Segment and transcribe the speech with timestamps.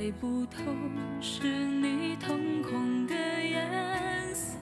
[0.00, 0.62] 猜不透
[1.20, 4.58] 是你瞳孔的颜色，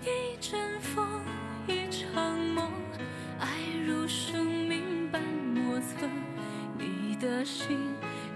[0.00, 1.06] 一阵风，
[1.66, 2.72] 一场梦，
[3.38, 3.46] 爱
[3.86, 6.08] 如生命般莫测，
[6.78, 7.76] 你的心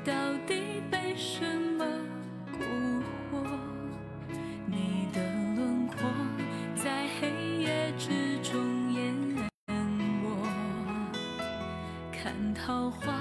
[0.04, 0.12] 到
[0.46, 1.42] 底被什
[1.78, 1.86] 么
[2.52, 3.02] 蛊
[3.32, 3.42] 惑？
[4.66, 5.22] 你的
[5.56, 5.96] 轮廓
[6.74, 7.30] 在黑
[7.60, 9.14] 夜之中淹
[9.66, 10.28] 没，
[12.12, 13.14] 看桃花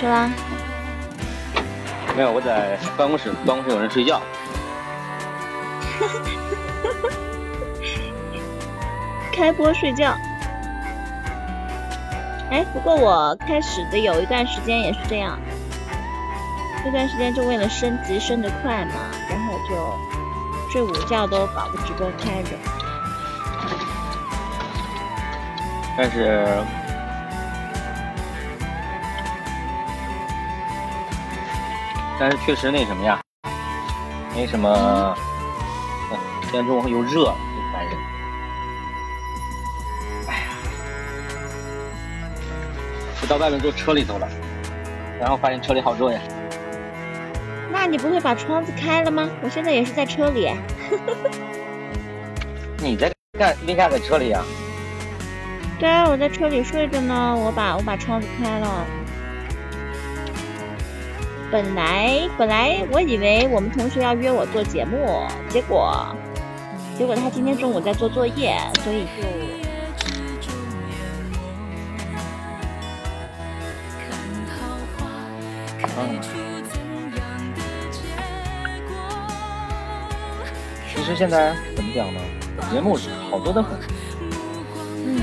[0.00, 0.30] 去了？
[2.16, 4.22] 没有，我在办公室，办公室有人睡觉。
[9.30, 10.16] 开播睡觉。
[12.50, 15.38] 哎，不过我开始的有一段时间也是这样，
[16.82, 18.94] 这段时间就为了升级升得快嘛，
[19.28, 19.94] 然后就
[20.72, 22.56] 睡午觉都把个直播开着。
[25.96, 26.64] 但是，
[32.20, 33.18] 但是确实那什么呀，
[34.36, 35.16] 没什么，
[36.12, 36.18] 嗯，
[36.50, 37.96] 天中午又热，真烦人。
[40.28, 40.50] 哎呀，
[43.22, 44.28] 我到外面坐车里头了，
[45.18, 46.20] 然后发现车里好热呀。
[47.72, 49.30] 那你不会把窗子开了吗？
[49.42, 50.50] 我现在也是在车里。
[52.76, 53.56] 你在干？
[53.66, 54.42] 为啥在车里呀？
[55.78, 58.84] 对啊，我在车里睡着呢，我把我把窗子开了。
[61.50, 66.06] 本来本来我以为我们同学要约我做节目，结果
[66.96, 69.26] 结果他今天中午在做作业，所以就
[80.94, 82.20] 其实现在怎么讲呢？
[82.72, 82.96] 节目
[83.28, 83.76] 好多的很。
[85.04, 85.20] 嗯，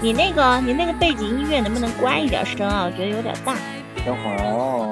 [0.00, 2.82] 你那个你那个背景音乐能不能关一点声啊？
[2.84, 3.54] 我觉得有点大。
[4.04, 4.91] 等会儿哦，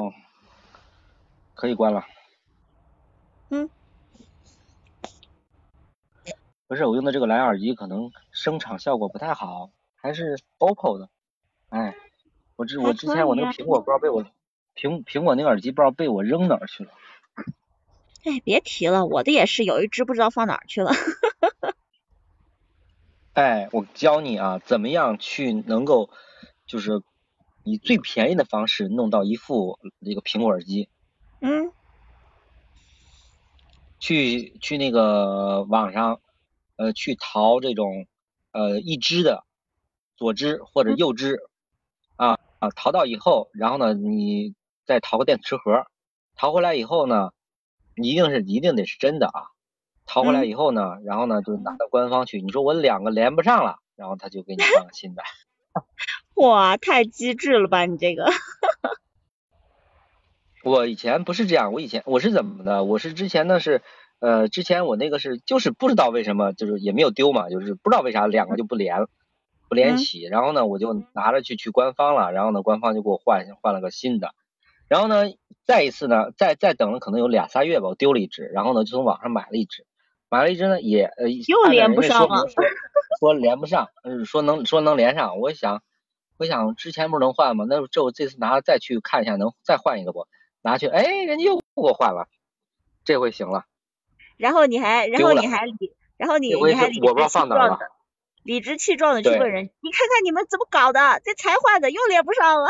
[1.60, 2.06] 可以关了。
[3.50, 3.68] 嗯。
[6.66, 11.10] 不是我用的这个蓝牙耳机，可能声场效果不太好，还是 OPPO 的。
[11.68, 11.94] 哎，
[12.56, 14.24] 我之我之前我那个苹果不知道被我
[14.74, 16.92] 苹苹果那个耳机不知道被我扔哪儿去了。
[18.24, 20.92] 哎，别提了，我的也是有一只不知道放哪儿去了。
[23.34, 26.08] 哎，我教你啊，怎么样去能够
[26.66, 27.02] 就是
[27.64, 30.88] 以最便宜的方式弄到一副这个苹果耳机。
[31.40, 31.72] 嗯。
[33.98, 36.20] 去去那个网上，
[36.76, 38.06] 呃，去淘这种
[38.52, 39.44] 呃一支的
[40.16, 41.38] 左支或者右支，
[42.16, 44.54] 啊啊，淘到以后，然后呢，你
[44.86, 45.84] 再淘个电池盒，
[46.34, 47.32] 淘回来以后呢，
[47.94, 49.52] 你一定是一定得是真的啊，
[50.06, 55.22] 淘回来以后呢，然后呢就拿到官方去，你说我两个连不上了，然后他就给你换个新的。
[56.36, 58.24] 哇，太机智了吧你这个！
[60.62, 62.84] 我以前不是这样，我以前我是怎么的？
[62.84, 63.82] 我是之前呢是，
[64.18, 69.06] 呃，之前我那个是就是不知道为什么，就是也没有丢嘛，就是不知道为啥两个就不连，
[69.68, 74.34] 不连起，然后呢我就拿着去去官方了，然后呢官方就给我换换了个新的，
[74.86, 75.32] 然后呢
[75.64, 79.86] 再一次呢再再等了可能有俩仨月吧，我丢了一只，然后呢就从网上买了一只，
[80.28, 82.62] 买了一只呢也呃又连不上了，说
[83.18, 85.82] 说连不上，嗯说能说能连上，我想
[86.36, 87.64] 我想之前不是能换吗？
[87.66, 90.26] 那这我这次拿再去看一下能再换一个不？
[90.62, 92.28] 拿去，哎，人家又给我换了，
[93.04, 93.64] 这回行了。
[94.36, 97.78] 然后你还，然后你还理，然后你你还理直气壮的，
[98.42, 102.68] 理直气壮的去问人，你看看你们怎么搞的，这才换的又连不上了。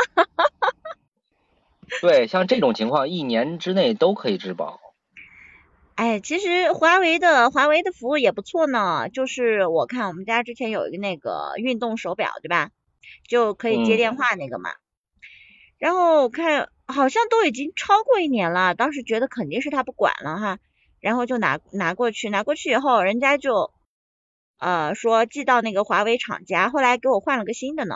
[2.01, 4.79] 对，像这种情况，一年之内都可以质保。
[5.95, 12.69] 哎，其实华为的华为的服务也不错呢，就是我看我们家之前有一个那个运动手表，对吧？
[13.27, 14.71] 就可以接电话那个嘛。
[15.77, 16.69] 然后我看。
[16.91, 20.59] 好像都已经超过一年了，当时觉得肯定是他不管了哈，
[20.99, 23.71] 然后就拿拿过去，拿过去以后，人家就
[24.57, 27.95] 呃说寄到那个华为厂家，后来给我换了个新的呢。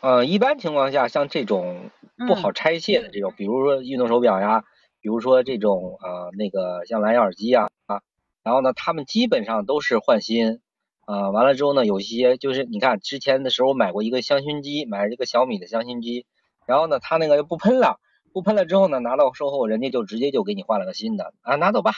[0.00, 1.90] 呃，一般情况下，像这种
[2.28, 4.62] 不好拆卸的这种，比如说运动手表呀，
[5.00, 8.02] 比如说这种呃那个像蓝牙耳机呀啊，
[8.44, 10.60] 然后呢，他们基本上都是换新，
[11.06, 16.26] 呃，完了之后呢，有些就是你看之前的时候买过一个香薰机，买了一个小米的香薰机。
[16.66, 18.00] 然后呢，他那个又不喷了，
[18.32, 21.92] 不喷了之后呢，拿到售后，人家就直接就给你换了个新的啊，拿走吧。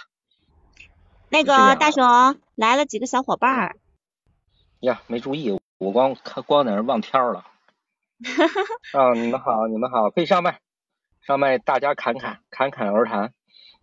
[1.31, 3.77] 那个大熊来了几个小伙伴儿。
[4.81, 7.45] 呀，没注意，我光看光在那望天了。
[8.95, 10.61] 啊，你们好，你们好，可以上麦，
[11.21, 13.33] 上麦大家侃侃侃侃而谈，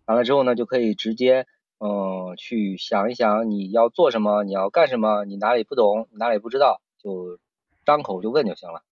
[0.06, 1.46] 完了之后呢，就可以直接
[1.78, 7.38] 嗯去想一想你要做什么，你要干什么，你哪里不懂，哪里不知道，就
[7.84, 8.82] 张口就问就行了。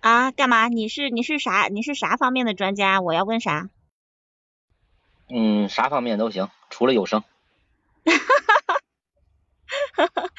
[0.00, 0.68] 啊，干嘛？
[0.68, 1.68] 你是你是啥？
[1.68, 3.00] 你是啥方面的专家？
[3.00, 3.68] 我要问啥？
[5.28, 7.20] 嗯，啥方面都行，除了有声。
[7.20, 7.26] 哈
[8.16, 8.80] 哈哈
[9.94, 10.30] 哈哈哈！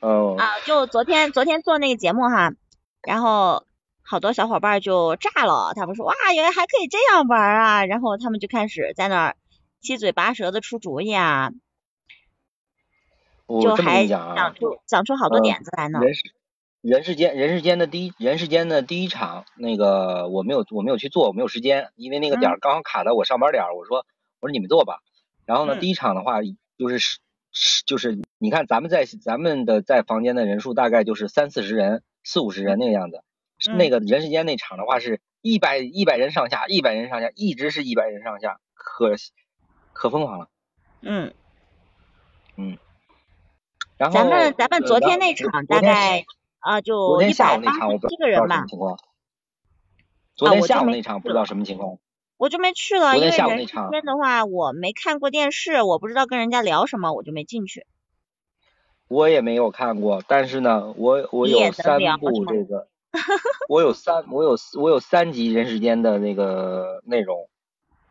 [0.00, 0.36] 哦。
[0.38, 2.52] 啊，就昨天昨天做那个节目哈，
[3.02, 3.64] 然后
[4.02, 9.36] 好多小伙伴就炸了，他们说哇，原来还可以这样玩啊，然后他们就开始在那儿
[9.80, 11.52] 七嘴八舌的出主意啊，
[13.48, 16.00] 就还讲出讲出好多点子来呢。
[16.82, 23.76] 人世间，人世间的第一，人世间的第一场，那个我没有，我没有去做，我没有时间，因为那个点儿刚好卡在我上班点儿。
[23.76, 24.06] 我说，
[24.40, 25.00] 我说你们做吧。
[25.44, 26.40] 然后呢，第一场的话，
[26.78, 33.22] 就是是就是你看咱们在咱们的在房间的人数大概就是三四十人，四五十人那个样子。
[33.76, 39.16] 那个人世间那场的话是一百一百人上下，一百人上下，一直是一百人上下，可
[39.92, 40.48] 可疯狂了。
[41.02, 41.34] 嗯
[42.56, 42.78] 嗯。
[43.98, 46.24] 然后咱们咱们昨天那场大概。
[46.60, 48.64] 啊，就一百八十七个人吧。
[50.36, 51.98] 昨天下午那场不知道什么情况。
[52.36, 57.86] 我就没去了，因为人天的话我没看过电视，我不知道跟人家聊什么，我就没进去。
[59.08, 62.88] 我也没有看过，但是呢，我我有三部这个，
[63.68, 67.48] 我有三我有我有三集人世间的那个内容。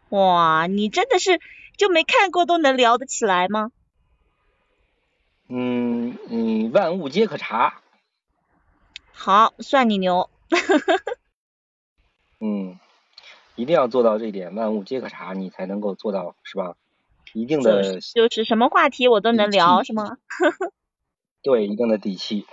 [0.09, 1.39] 哇，你真的是
[1.77, 3.71] 就没看过都能聊得起来吗？
[5.47, 7.81] 嗯嗯，万物皆可查。
[9.21, 10.29] 好，算你牛。
[12.39, 12.79] 嗯，
[13.57, 16.77] 一定要做到这一点，万物皆可查，你才能够做到，是吧？
[17.33, 20.17] 一定的就是什么话题我都能聊，是吗？
[21.43, 22.45] 对，一定的底气。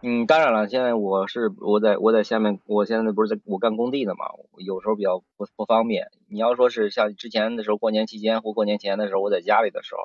[0.00, 4.24] 嗯，当然了，现在我是我在我在下面，我现在不是在我干工地的嘛，
[4.56, 6.10] 有时候比较不不方便。
[6.28, 10.00] 你要说是像之前的时候，过年期间或过年前的时候，我在家里的时候。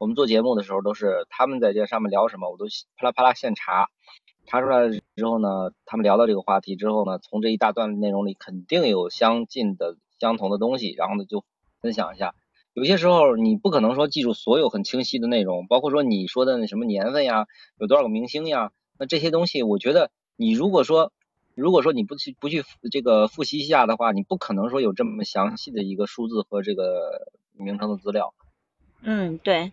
[0.00, 2.64] 我们做节目的时候都是他们在这上面聊什么，我都
[2.96, 3.90] 啪啦啪啦现查，
[4.46, 11.44] 查出来之后呢，他们聊到这个话题之后呢，从这一大段内容里肯定有相近的、相同的东西，然后呢就
[11.82, 12.34] 分享一下。
[12.72, 17.46] 有些时候你不可能说记住所有很清晰的内容，包括说你说的那什么年份呀，
[17.78, 21.12] 有多少个明星呀，那这些东西，我觉得你如果说
[21.54, 28.32] 如果说你不去不去这个复习一下的话，你不可能说有这么详细的一个数字和这个名称的资料。
[29.02, 29.72] 嗯，对。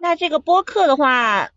[0.00, 1.50] 那这个播客的话，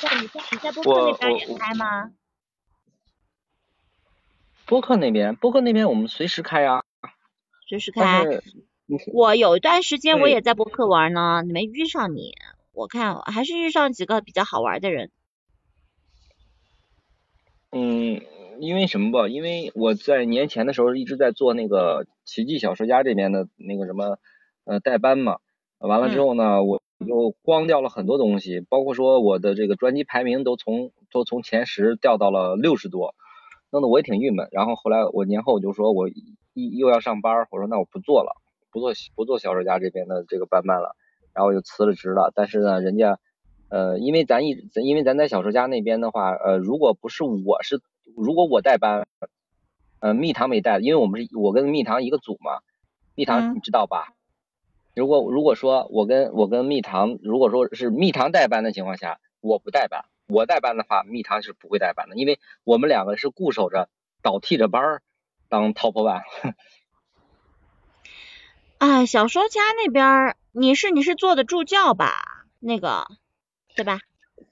[0.00, 2.10] 在你在你在播客那边也开吗？
[4.66, 6.82] 播客那边，播客那边我们随时开啊，
[7.68, 8.24] 随时开。
[9.12, 12.34] 我有一段时间我也在播客玩呢，没遇上你。
[12.72, 15.10] 我看还是遇上几个比较好玩的人。
[17.70, 18.22] 嗯，
[18.60, 19.28] 因为什么吧？
[19.28, 24.18] 因为我在年前的时候一直在做那个奇迹小说家这边的那个什么
[24.64, 25.38] 呃代班嘛。
[25.82, 33.14] 完了之后呢，我又光掉了很多东西，包括说我的这个专辑排名都从都从前十掉到了六十多，
[33.70, 34.48] 弄得我也挺郁闷。
[34.52, 38.36] 然后后来我年后我就说我一又要上班，我说那我不做了，
[38.70, 40.94] 不做不做小说家这边的这个班班了，
[41.34, 42.30] 然后我就辞了职了。
[42.34, 43.18] 但是呢，人家
[43.68, 47.80] 呃，因为咱一因为咱在小说家那边的话，呃，如果不是我是
[48.16, 49.06] 如果我带班，
[49.98, 52.60] 呃，蜜糖没带，因为我们是我跟蜜糖一个组嘛，
[53.16, 54.12] 蜜糖你知道吧？
[54.94, 63.88] 如果如果说我跟我跟蜜糖，如果说是蜜糖代班的情况下，我不代班，我代班的话，蜜糖是不会代班的，因为我们两个是固守着
[64.22, 65.02] 倒替着班儿
[65.48, 66.22] 当 top one。
[68.78, 72.46] 哎， 小说家那边你是你是做的助教吧？
[72.60, 73.06] 那个
[73.74, 74.00] 对吧？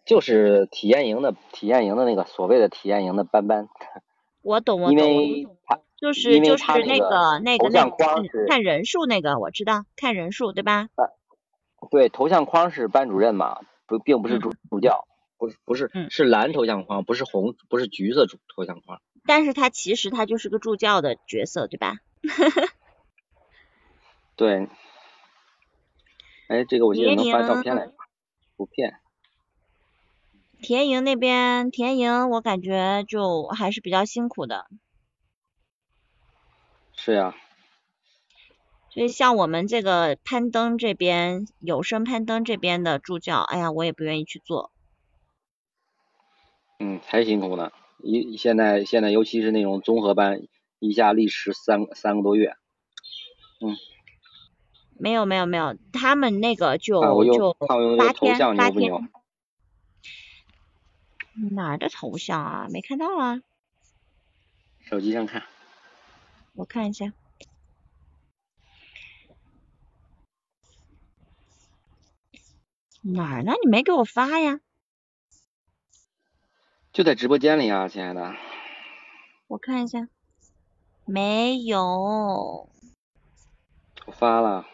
[0.06, 3.68] 就是体验营的体验营的那个所谓的体验营的班班。
[4.42, 4.98] 我懂，我懂。
[4.98, 5.80] 因为他。
[6.00, 7.96] 就是就是那个那个那个
[8.48, 10.88] 看人数那个我知道看人数对吧？
[11.90, 19.00] 对，头像框是班主任嘛，不并不是助助教，不是不是是蓝头像框，不是红不是橘色头像框。
[19.26, 21.96] 但是他其实他就是个助教的角色对吧？
[24.36, 24.68] 对。
[26.48, 27.88] 哎，这个我记得能发照片来，
[28.56, 28.94] 图片。
[30.62, 34.66] 田营那边田营我感觉就还是比较辛苦的。
[37.02, 37.34] 是呀，
[38.90, 44.70] 所以像我们这个攀登这边有声攀登这边的助教，哎呀，我也不愿意去做。
[46.78, 50.42] 嗯，太辛苦了，一现在现在尤其是那种综合班，
[50.78, 52.54] 一下历时三三个多月。
[53.62, 53.74] 嗯。
[54.98, 57.00] 没有没有没有，他们那个就
[57.32, 58.92] 就八天八天。
[61.52, 62.66] 哪儿的头像啊？
[62.70, 63.40] 没看到啊。
[64.80, 65.42] 手机上看。
[66.60, 67.14] 我看一下，
[73.00, 73.54] 哪儿呢？
[73.64, 74.60] 你没给我发呀？
[76.92, 78.36] 就在直播间里啊，亲爱的。
[79.46, 80.06] 我看一下，
[81.06, 82.68] 没有。
[84.04, 84.68] 我发了。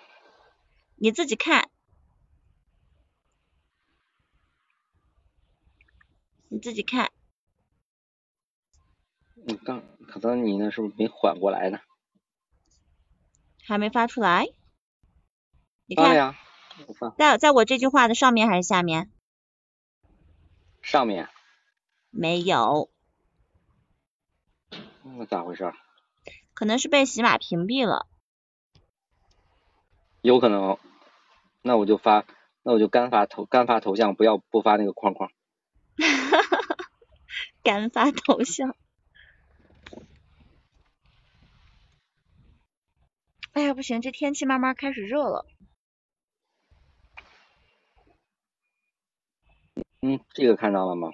[0.97, 1.71] 你自己看。
[6.49, 7.13] 你自己看。
[9.35, 11.79] 你刚可能你那是不是没缓过来呢？
[13.65, 14.47] 还没发出来？
[15.87, 16.37] 你看呀，
[17.19, 19.11] 在在我这句话的上面还是下面？
[20.83, 21.29] 上面。
[22.11, 22.91] 没有。
[25.03, 25.73] 那咋回事？
[26.55, 28.07] 可能是被喜马屏蔽了。
[30.23, 30.79] 有可能。
[31.63, 32.25] 那我就发，
[32.63, 35.31] 那我就干发头干发头像，不要不发那个框框。
[35.99, 36.77] 哈哈哈！
[37.65, 38.77] 干发头像。
[43.57, 45.47] 哎呀，不行，这天气慢慢开始热了。
[50.03, 51.09] 嗯，这个看到了吗？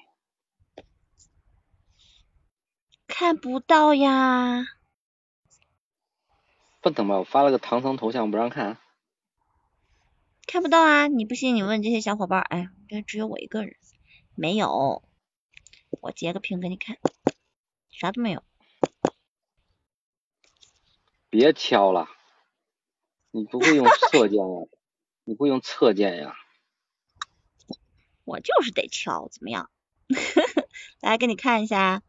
[3.07, 4.65] 看不到呀。
[6.81, 8.77] 不等吧，我发了个唐僧头像不让看。
[10.45, 11.07] 看不到啊！
[11.07, 12.41] 你不信你问这些小伙伴。
[12.41, 13.77] 哎呀，这只有我一个人，
[14.35, 15.05] 没有。
[16.01, 16.99] 我截个屏给你看，
[17.89, 18.43] 啥都没有。
[21.31, 22.09] 别敲了。
[23.35, 24.69] 你不会用侧键呀？
[25.25, 26.35] 你会用侧键呀？
[28.25, 29.71] 我就是得敲，怎么样？
[31.01, 32.03] 来给你看一下，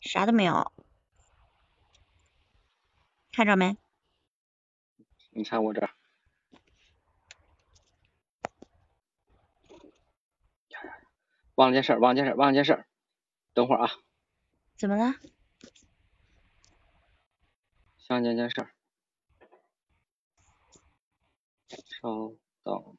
[0.00, 0.72] 啥都没有，
[3.32, 3.76] 看着没？
[5.30, 5.90] 你看我这儿。
[11.54, 12.86] 忘了件事儿，忘了件事儿，忘了件事儿。
[13.54, 13.90] 等会儿啊。
[14.76, 15.14] 怎么了？
[17.98, 18.75] 想件件事儿。
[22.06, 22.96] 稍等，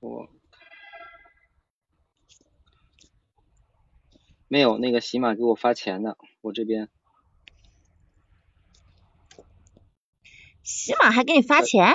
[0.00, 0.28] 我
[4.48, 6.90] 没有那个喜马给我发钱的，我这边
[10.62, 11.94] 喜马还给你发钱？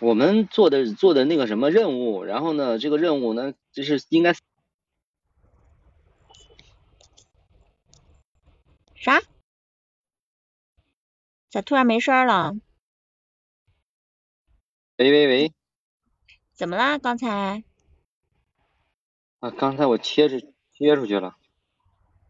[0.00, 4.32] 我们做的做的那个什么任务，然后呢，这个任务呢，就是应该
[8.94, 9.20] 啥？
[11.50, 12.54] 咋突然没声了？
[14.96, 15.52] 喂喂喂，
[16.52, 16.98] 怎么啦？
[16.98, 17.64] 刚才？
[19.40, 20.38] 啊，刚才我切出
[20.72, 21.36] 切出去了。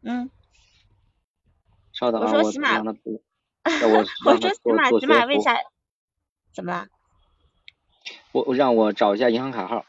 [0.03, 0.31] 嗯。
[1.92, 2.87] 稍等啊，我说喜马，我
[4.27, 5.59] 我说喜马喜马为啥？
[6.55, 6.88] 怎么了？
[8.33, 9.85] 我我让我找一下银行卡号。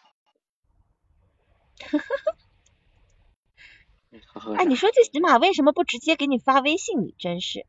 [4.58, 7.00] 哎，你说这喜马为什么不直接给你发微信？
[7.02, 7.66] 你真是，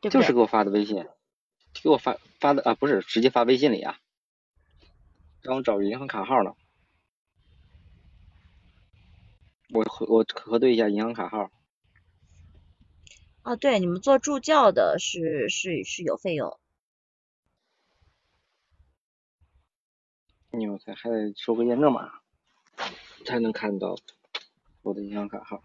[0.00, 1.06] 对就是给我发的微信，
[1.82, 3.98] 给我发发的啊，不是直接发微信里啊，
[5.42, 6.54] 让我找银行卡号呢。
[9.70, 11.50] 我核我核对一下银行卡号。
[13.42, 16.58] 哦，对，你们做助教的是是是有费用。
[20.50, 22.20] 你我才还得收个验证码，
[23.26, 23.96] 才能看到
[24.82, 25.62] 我的银行卡号。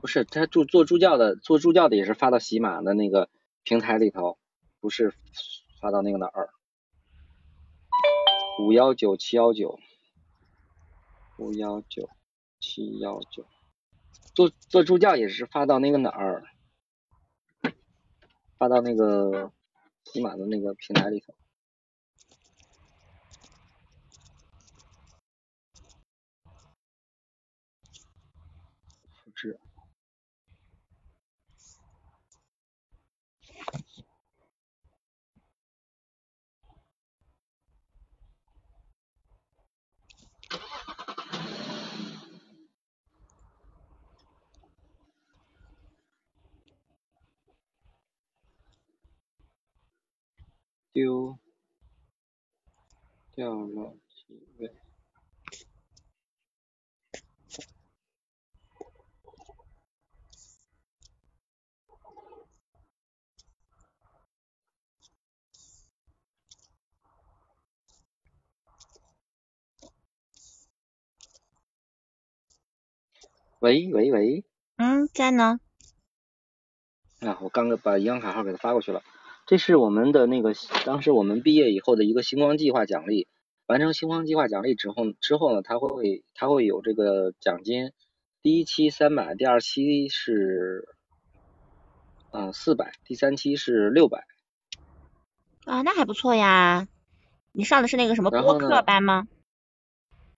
[0.00, 3.28] 不是，他助做助教的，做助教的也是发到喜马的那个
[3.64, 4.38] 平台里头，
[4.80, 5.12] 不是
[5.80, 6.50] 发到那个哪儿？
[8.60, 9.78] 五幺九七幺九，
[11.38, 12.08] 五幺九
[12.60, 13.44] 七幺九，
[14.34, 16.44] 做做助教也是发到那个哪儿？
[18.58, 19.52] 发到那个。
[20.12, 21.34] 喜马的那个平台里头，
[29.12, 29.58] 复制，
[50.96, 51.38] 丢
[53.34, 54.74] 掉了几位？
[73.58, 74.44] 喂喂喂。
[74.76, 75.60] 嗯，在呢。
[77.20, 79.02] 啊，我刚刚把银行卡号给他发过去了。
[79.46, 80.54] 这是我们的那个
[80.84, 83.28] 当时我们毕业以后的一个星光计划奖励，
[83.66, 87.92] 完成星光计划奖励之后之后呢，他会他会有这个奖金，
[88.42, 90.88] 第一期三百，第二期是
[92.32, 94.26] 嗯四百，第三期是六百。
[95.64, 96.88] 啊，那还不错呀。
[97.52, 99.28] 你上的是那个什么播客班吗？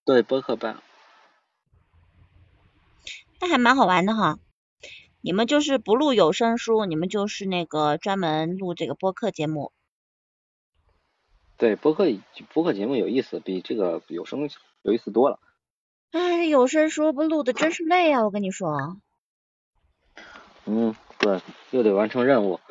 [0.05, 0.81] 对，播客班。
[3.41, 4.37] 那还蛮好玩的哈。
[5.21, 9.73] 你们就是不录有声书，你们就是那个专门录这个播客节目。
[11.57, 12.05] 对，播客
[12.53, 14.49] 播客节目有意思，比这个有声
[14.81, 15.41] 有意思多了。
[16.11, 18.23] 哎，有声书不录的真是累啊！
[18.23, 18.97] 我跟你说。
[20.65, 22.61] 嗯，对，又得完成任务，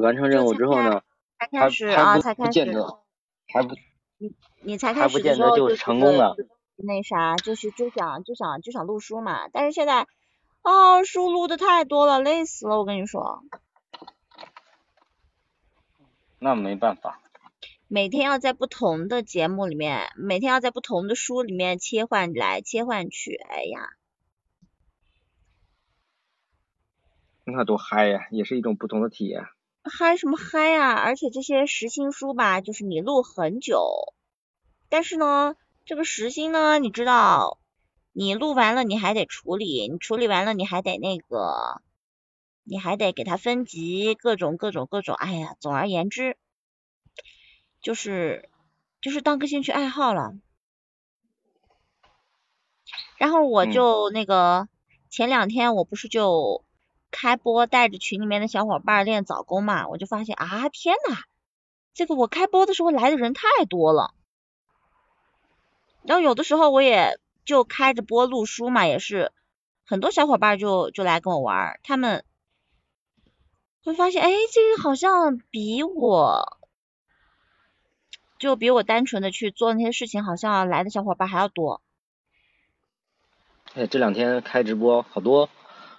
[0.00, 1.02] 完成任务之后呢，
[1.38, 2.72] 才开始啊，才开始。
[3.52, 3.74] 还不。
[4.16, 6.34] 你你才开始的时候就成功了。
[6.76, 10.06] 那啥，就是就想就想就想录书嘛，但是现在。
[10.62, 12.78] 啊，书录的太多了，累死了！
[12.78, 13.42] 我跟你说，
[16.38, 17.20] 那没办法。
[17.88, 23.88] 每天要在不同的节目里面，每天要在不同的书里面切换来切换去，哎呀，
[27.44, 28.28] 那多嗨呀！
[28.30, 29.46] 也是一种不同的体验。
[29.82, 30.92] 嗨什么嗨呀？
[30.92, 34.14] 而且这些实心书吧，就是你录很久，
[34.90, 37.59] 但是呢，这个实心呢，你知道。
[38.12, 41.80] 你录完了，你还得处理，你处理完了，你还得那个，
[42.64, 46.36] 你还得给它分级，各种各种各种，哎呀，总而言之，
[47.80, 48.48] 就是
[49.00, 50.34] 就是当个兴趣爱好了。
[53.16, 54.68] 然后我就那个
[55.08, 56.64] 前两天我不是就
[57.12, 61.16] 开播带着群里面的小伙伴练早功嘛，我就发现啊，天呐，
[61.94, 64.14] 这个我开播的时候来的人太多了，
[66.02, 67.20] 然后有的时候我也。
[67.50, 69.32] 就开着播录书嘛，也是
[69.84, 72.24] 很多小伙伴就就来跟我玩，他们
[73.82, 76.60] 会发现，哎，这个好像比我
[78.38, 81.82] 就比我单纯的去做那些事情，好像来的小伙伴还要多。
[83.74, 85.50] 哎，这两天开直播，好多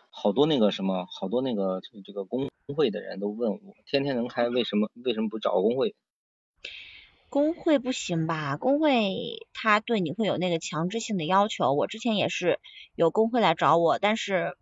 [0.09, 5.97] 好多那个什么，好多那个这个工会的人都问我，天天能开，为什么为什么不找个工会？
[7.31, 8.57] 工会不行吧？
[8.57, 11.71] 工会他对你会有那个强制性的要求。
[11.71, 12.59] 我之前也是
[12.93, 14.57] 有工会来找我，但是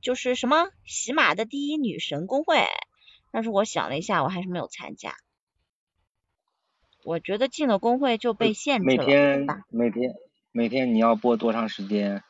[0.00, 2.64] 就是什么喜马的第一女神工会，
[3.30, 5.12] 但是我想了一下，我还是没有参加。
[7.04, 10.14] 我觉得进了工会就被限制了，每天每天
[10.52, 12.22] 每天你要播多长时间？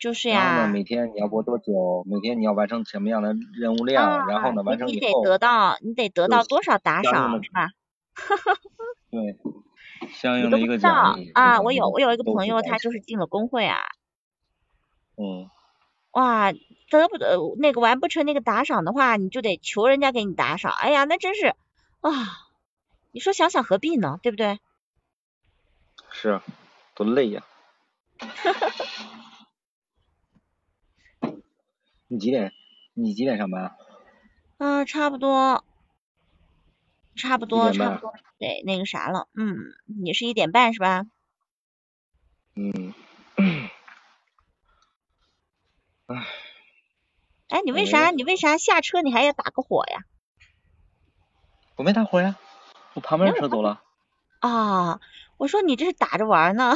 [0.00, 0.66] 就是呀。
[0.66, 2.04] 每天你要播多久？
[2.04, 4.26] 每天你要完成什么样的任务量？
[4.26, 4.94] 然后呢，完成以后。
[4.94, 7.70] 你得得到，你得得到多少打赏是吧？
[9.10, 9.36] 对，
[10.12, 11.30] 相应的一个奖励。
[11.32, 13.78] 啊，我有我有一个朋友，他就是进了工会啊。
[15.16, 15.48] 嗯。
[16.12, 20.72] 哇，得不得那个完不成那个打赏的话，你就得求人家给你打赏。
[20.72, 21.54] 哎呀，那真是
[22.00, 22.10] 啊。
[23.12, 24.18] 你说想想何必呢？
[24.22, 24.58] 对不对？
[26.10, 26.42] 是啊，
[26.94, 27.44] 多累呀！
[32.08, 32.52] 你几点？
[32.94, 33.74] 你几点上班？
[34.58, 35.64] 嗯，差不多，
[37.18, 41.04] 差不多，差不多，对，那个啥了，嗯，你是一点半是吧？
[42.54, 42.94] 嗯。
[46.06, 46.26] 唉。
[47.48, 48.10] 哎，你为啥？
[48.10, 50.04] 你为啥下车你还要打个火呀？
[51.76, 52.36] 我没打火呀。
[52.94, 53.82] 我旁边车走了。
[54.40, 55.00] 啊，
[55.36, 56.74] 我说你这是打着玩呢。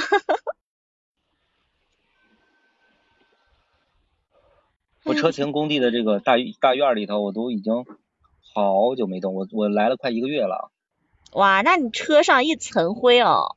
[5.05, 7.85] 我车停工地的这个大大院里头，我都已经
[8.55, 10.71] 好久没动，我我来了快一个月了。
[11.33, 13.57] 哇，那你车上一层灰哦。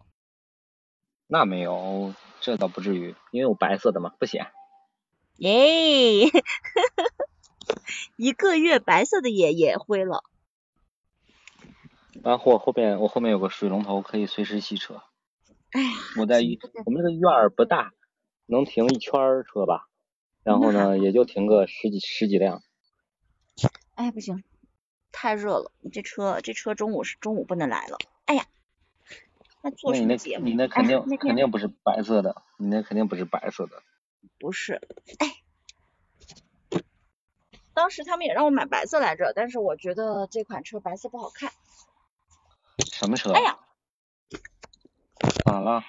[1.28, 4.48] 那没有，这倒不至于，因为我白色的嘛，不显。
[5.38, 6.30] 耶，
[8.16, 10.24] 一个月白色的也也灰了。
[12.24, 15.02] 然后我后边我后面有个水龙头，可以随时洗车。
[15.72, 16.40] 哎呀，我在
[16.86, 17.92] 我们这个院儿不大，
[18.46, 19.90] 能停一圈车吧。
[20.44, 22.62] 然后呢，也就停个十几十几辆。
[23.96, 24.44] 哎，不行，
[25.16, 25.72] 太热了。
[25.80, 27.98] 你这车这车中午是中午不能来了。
[28.26, 28.46] 哎呀，
[29.62, 30.44] 那做什么节目？
[30.44, 33.82] 你那肯定肯定不是白色的，你那肯定不是白色的。
[34.38, 34.82] 不是，
[35.20, 35.42] 哎，
[37.74, 41.52] 当时他们也让我买白色来着，但是我觉得这款车白色不好看。
[42.94, 43.32] 什么车？
[43.32, 43.58] 哎呀，
[45.46, 45.82] 咋了？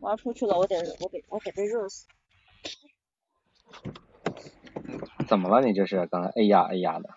[0.00, 2.06] 我要出去了，我得我得我得被热死。
[5.26, 5.64] 怎么了？
[5.66, 7.10] 你这是刚才哎呀哎呀的？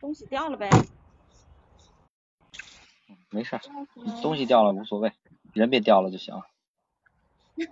[0.00, 0.70] 东西掉了呗。
[3.30, 3.60] 没事，
[4.22, 5.12] 东西掉了无所谓，
[5.52, 6.34] 人别掉了就行。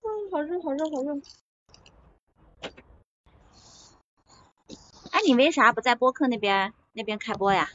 [0.00, 1.20] 嗯，好热好热好热。
[5.10, 7.68] 哎，你为啥不在播客那边那边开播呀？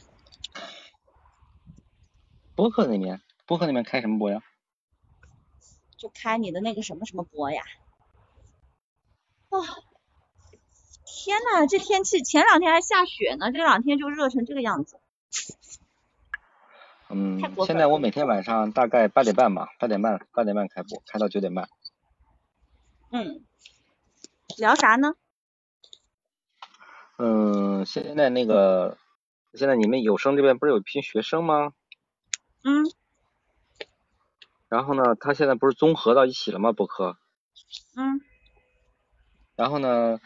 [2.56, 4.42] 播客那边，播客那边开什么播呀？
[5.98, 7.62] 就开你的那个什么什么播呀？
[9.50, 9.58] 啊！
[11.04, 15.00] 天呐，这天气前两天还下雪呢，这两天就热成这个样子。
[17.10, 21.68] 嗯，现在我每天晚上大概八点半吧，八点半八点半开播，开到九点半。
[23.10, 23.44] 嗯。
[24.58, 25.14] 聊啥呢？
[27.16, 28.98] 嗯，现在那个，
[29.54, 31.72] 现在你们有声这边不是有一批学生吗？
[32.64, 32.84] 嗯。
[34.68, 36.72] 然后呢，他现在不是综合到一起了吗？
[36.72, 37.16] 博客。
[37.96, 38.20] 嗯。
[39.56, 40.18] 然后呢，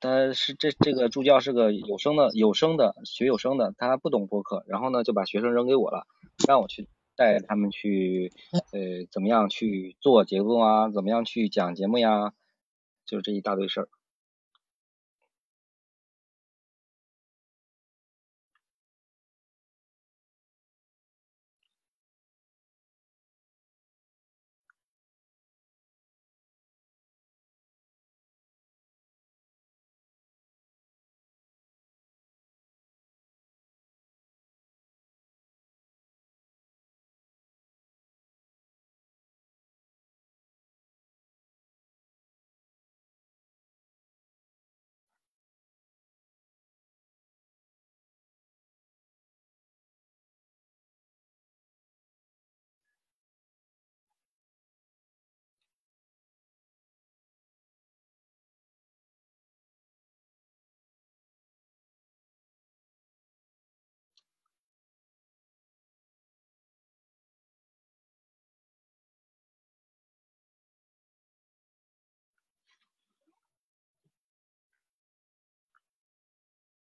[0.00, 6.06] 他是这这个助教是个有声的有声的学有声的，他不懂播客，然后呢就把学生扔给我了，
[6.48, 8.32] 让我去带他们去
[8.72, 12.32] 呃怎么样去做节目啊，怎么样去讲节目呀，
[13.06, 13.88] 就是这一大堆事儿。